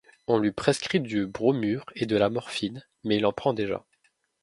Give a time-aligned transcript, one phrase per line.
[0.25, 3.85] On lui prescrit du bromure et de la morphine, mais il en prend déjà.